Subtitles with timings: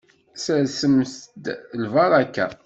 [0.43, 1.45] Sersemt-d
[1.83, 2.45] lbaraka.